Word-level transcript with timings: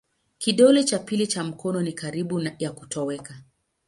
Kidole 0.37 0.83
cha 0.83 0.99
pili 0.99 1.27
cha 1.27 1.43
mikono 1.43 1.81
ni 1.81 1.93
karibu 1.93 2.41
ya 2.59 2.71
kutoweka. 2.71 3.41